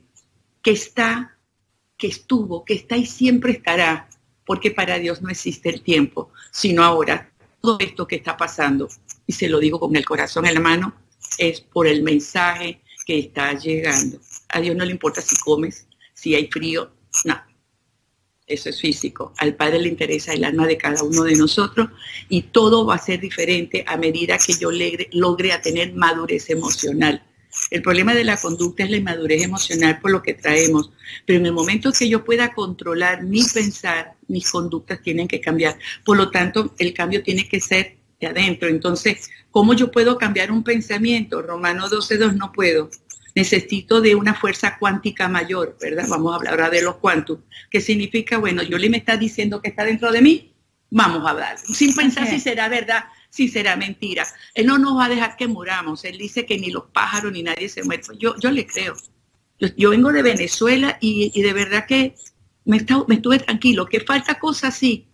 [0.63, 1.39] que está,
[1.97, 4.09] que estuvo, que está y siempre estará,
[4.45, 7.33] porque para Dios no existe el tiempo, sino ahora.
[7.61, 8.89] Todo esto que está pasando,
[9.27, 10.95] y se lo digo con el corazón en la mano,
[11.39, 14.21] es por el mensaje que está llegando.
[14.49, 16.93] A Dios no le importa si comes, si hay frío,
[17.25, 17.41] no.
[18.47, 19.35] Eso es físico.
[19.37, 21.91] Al Padre le interesa el alma de cada uno de nosotros
[22.31, 24.71] y todo va a ser diferente a medida que yo
[25.13, 27.23] logre, a tener madurez emocional.
[27.71, 30.91] El problema de la conducta es la inmadurez emocional por lo que traemos,
[31.27, 35.79] pero en el momento que yo pueda controlar mi pensar, mis conductas tienen que cambiar.
[36.05, 38.69] Por lo tanto, el cambio tiene que ser de adentro.
[38.69, 41.43] Entonces, ¿cómo yo puedo cambiar un pensamiento?
[41.43, 42.91] Romano 12.2 no puedo.
[43.35, 46.07] Necesito de una fuerza cuántica mayor, ¿verdad?
[46.09, 47.39] Vamos a hablar ahora de los cuantos.
[47.71, 48.39] ¿Qué significa?
[48.39, 50.53] Bueno, yo le me está diciendo que está dentro de mí,
[50.91, 51.59] vamos a hablar.
[51.59, 54.27] Sin pensar si será verdad si será mentira.
[54.55, 56.05] Él no nos va a dejar que muramos.
[56.05, 58.03] Él dice que ni los pájaros ni nadie se muere.
[58.19, 58.95] Yo, yo le creo.
[59.77, 62.15] Yo, vengo de Venezuela y, de verdad que
[62.65, 63.87] me, me estuve tranquilo.
[63.87, 65.07] Que falta cosas, sí.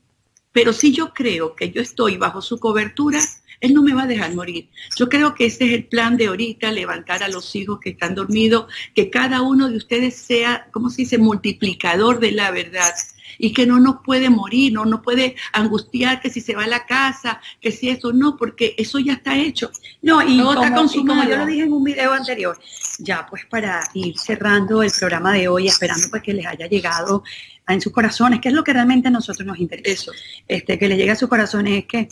[0.53, 3.21] Pero si yo creo que yo estoy bajo su cobertura,
[3.61, 4.69] él no me va a dejar morir.
[4.97, 8.15] Yo creo que ese es el plan de ahorita, levantar a los hijos que están
[8.15, 12.93] dormidos, que cada uno de ustedes sea, ¿cómo se dice?, multiplicador de la verdad
[13.39, 16.69] y que no nos puede morir, no nos puede angustiar que si se va a
[16.69, 19.71] la casa, que si eso no, porque eso ya está hecho.
[20.03, 22.59] No, y, como, está y como yo lo dije en un video anterior,
[22.99, 27.23] ya pues para ir cerrando el programa de hoy, esperando pues que les haya llegado
[27.69, 30.13] en sus corazones, que es lo que realmente a nosotros nos interesa.
[30.47, 32.09] Este, que les llegue a sus corazones es que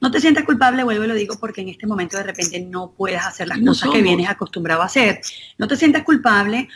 [0.00, 2.92] no te sientas culpable, vuelvo y lo digo, porque en este momento de repente no
[2.92, 5.20] puedes hacer las cosas que vienes acostumbrado a hacer.
[5.58, 6.68] No te sientas culpable,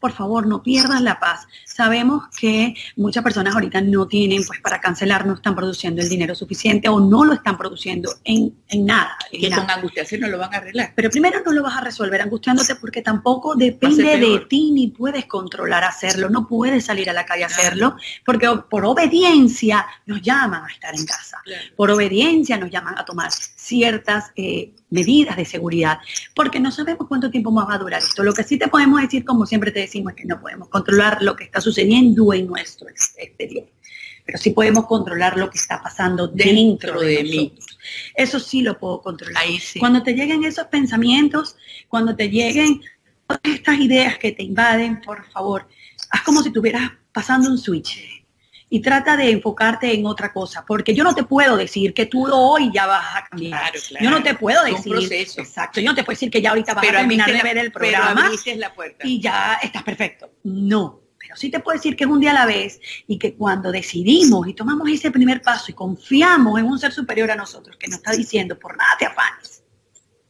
[0.00, 1.46] por favor, no pierdas la paz.
[1.82, 6.32] Sabemos que muchas personas ahorita no tienen, pues para cancelar, no están produciendo el dinero
[6.32, 9.18] suficiente o no lo están produciendo en, nada.
[9.32, 10.92] que con angustiación no lo van a arreglar.
[10.94, 15.26] Pero primero no lo vas a resolver angustiándote porque tampoco depende de ti ni puedes
[15.26, 20.62] controlar hacerlo, no puedes salir a la calle a hacerlo, porque por obediencia nos llaman
[20.64, 21.38] a estar en casa.
[21.74, 25.98] Por obediencia nos llaman a tomar ciertas eh, medidas de seguridad,
[26.34, 28.22] porque no sabemos cuánto tiempo más va a durar esto.
[28.22, 31.22] Lo que sí te podemos decir, como siempre te decimos, es que no podemos controlar
[31.22, 33.66] lo que está sucediendo en nuestro exterior,
[34.24, 37.58] pero sí podemos controlar lo que está pasando dentro, de, mí.
[38.14, 39.42] Eso sí lo puedo controlar.
[39.78, 41.56] Cuando te lleguen esos pensamientos,
[41.88, 42.80] cuando te lleguen
[43.26, 45.66] todas estas ideas que te invaden, por favor,
[46.10, 48.11] haz como si estuvieras pasando un switch
[48.74, 52.26] y trata de enfocarte en otra cosa, porque yo no te puedo decir que tú
[52.32, 53.70] hoy ya vas a cambiar.
[54.00, 54.96] Yo no te puedo decir,
[55.36, 57.70] exacto, yo no te puedo decir que ya ahorita vas a terminar de ver el
[57.70, 59.06] programa la puerta.
[59.06, 60.30] y ya estás perfecto.
[60.44, 63.34] No, pero sí te puedo decir que es un día a la vez y que
[63.34, 67.76] cuando decidimos y tomamos ese primer paso y confiamos en un ser superior a nosotros
[67.76, 69.64] que nos está diciendo, por nada te afanes,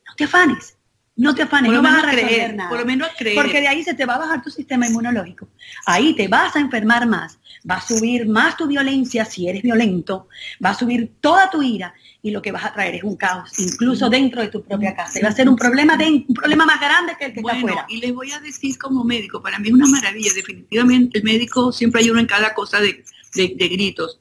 [0.04, 0.76] no te afanes,
[1.16, 2.70] no te afanes, no vas a creer, nada.
[2.70, 3.36] Por lo menos creer.
[3.36, 5.48] Porque de ahí se te va a bajar tu sistema inmunológico.
[5.84, 10.28] Ahí te vas a enfermar más, va a subir más tu violencia si eres violento,
[10.64, 13.58] va a subir toda tu ira y lo que vas a traer es un caos,
[13.58, 15.18] incluso dentro de tu propia casa.
[15.18, 17.52] Y va a ser un problema, de, un problema más grande que el que está
[17.52, 17.84] afuera.
[17.88, 21.72] Y les voy a decir como médico, para mí es una maravilla, definitivamente el médico
[21.72, 24.20] siempre hay uno en cada cosa de, gritos.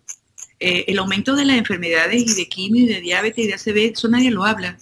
[0.60, 3.94] Eh, el aumento de las enfermedades y de quimio y de diabetes y de ACV,
[3.94, 4.78] eso nadie lo habla.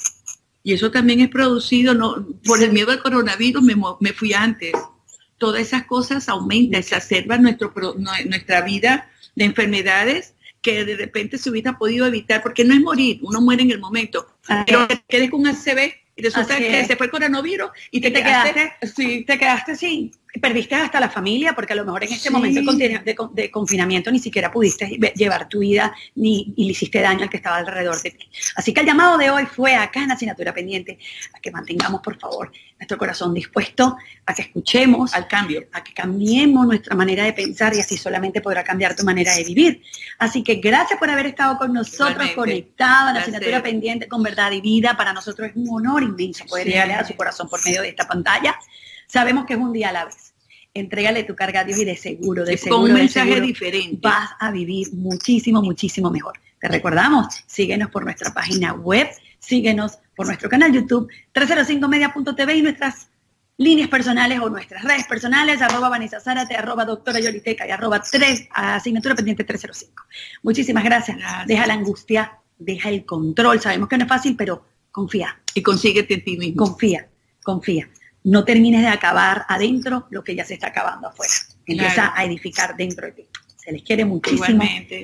[0.69, 4.71] Y eso también es producido, no, por el miedo al coronavirus me, fui antes.
[5.39, 11.79] Todas esas cosas aumentan, exacerban nuestro, nuestra vida de enfermedades que de repente se hubiera
[11.79, 14.27] podido evitar, porque no es morir, uno muere en el momento,
[14.67, 18.73] pero quedes con un ACV y resulta que se fue el coronavirus y te, quedaste,
[18.95, 22.61] sí, te quedaste sin, perdiste hasta la familia, porque a lo mejor en ese momento
[23.33, 27.37] de, confinamiento ni siquiera pudiste llevar tu vida ni y le hiciste daño al que
[27.37, 28.29] estaba alrededor de ti.
[28.55, 30.99] Así que el llamado de hoy fue acá en asignatura pendiente
[31.33, 35.93] a que mantengamos, por favor, nuestro corazón dispuesto a que escuchemos al cambio, a que
[35.93, 39.81] cambiemos nuestra manera de pensar y así solamente podrá cambiar tu manera de vivir.
[40.19, 44.51] Así que gracias por haber estado con nosotros conectados en la asignatura pendiente con verdad
[44.51, 44.95] y vida.
[44.95, 48.07] Para nosotros es un honor inmenso poder llegarle a su corazón por medio de esta
[48.07, 48.55] pantalla.
[49.09, 50.33] Sabemos que es un día a la vez.
[50.73, 53.97] Entrégale tu carga a Dios y de seguro, de seguro, con un mensaje diferente.
[54.01, 56.39] Vas a vivir muchísimo, muchísimo mejor.
[56.61, 59.09] Te recordamos, síguenos por nuestra página web,
[59.39, 63.09] síguenos por nuestro canal YouTube 305media.tv y nuestras
[63.57, 68.49] líneas personales o nuestras redes personales, arroba Vanessa Zárate, arroba doctora Yoliteca y arroba 3,
[68.51, 70.03] asignatura pendiente 305.
[70.43, 71.17] Muchísimas gracias.
[71.47, 73.59] Deja la angustia, deja el control.
[73.59, 75.41] Sabemos que no es fácil, pero confía.
[75.55, 76.67] Y consíguete en ti mismo.
[76.67, 77.07] Confía,
[77.43, 77.89] confía.
[78.29, 81.33] No termines de acabar adentro lo que ya se está acabando afuera.
[81.65, 83.23] Empieza a edificar dentro de ti.
[83.57, 84.63] Se les quiere muchísimo.
[84.63, 85.03] Igualmente.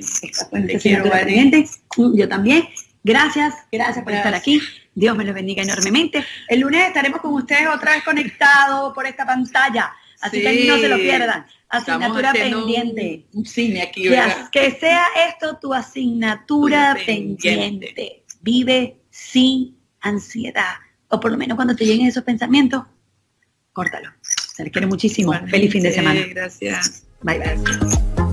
[2.14, 2.68] Yo también.
[3.04, 4.62] Gracias, gracias por estar aquí.
[4.94, 6.24] Dios me los bendiga enormemente.
[6.48, 9.92] El lunes estaremos con ustedes otra vez conectados por esta pantalla.
[10.22, 11.48] Así que no se lo pierdan.
[11.68, 13.26] Asignatura pendiente.
[13.34, 14.22] Un, cine aquí, que,
[14.52, 18.24] que, sea esto tu asignatura pendiente.
[18.42, 20.76] Vive sin ansiedad.
[21.08, 22.84] O por lo menos cuando te lleguen esos pensamientos,
[23.76, 24.10] córtalo.
[24.56, 25.34] Se les quiere muchísimo.
[25.48, 26.22] Feliz fin de semana.
[26.30, 27.04] Gracias.
[27.22, 28.25] Bye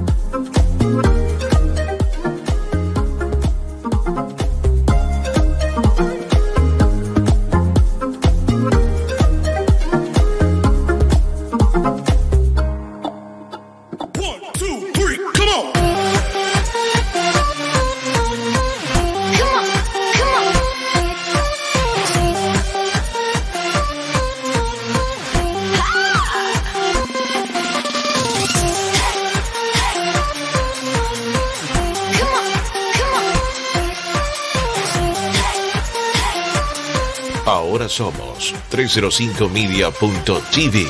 [38.42, 40.86] somos 305media.tv.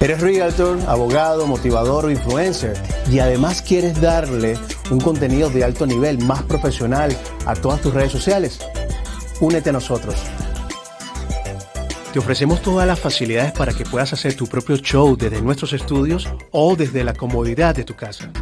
[0.00, 2.76] Eres realtor, abogado, motivador o influencer
[3.10, 4.58] y además quieres darle
[4.90, 7.16] un contenido de alto nivel, más profesional
[7.46, 8.58] a todas tus redes sociales.
[9.40, 10.16] Únete a nosotros.
[12.12, 16.28] Te ofrecemos todas las facilidades para que puedas hacer tu propio show desde nuestros estudios
[16.50, 18.32] o desde la comodidad de tu casa.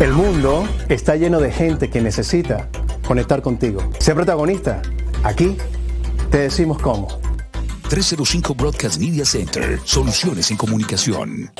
[0.00, 2.68] El mundo está lleno de gente que necesita
[3.06, 3.80] conectar contigo.
[3.98, 4.82] Sé protagonista.
[5.22, 5.56] Aquí
[6.30, 7.08] te decimos cómo.
[7.88, 9.80] 305 Broadcast Media Center.
[9.84, 11.50] Soluciones en comunicación.